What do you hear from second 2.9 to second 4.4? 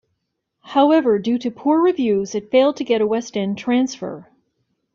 a West End transfer.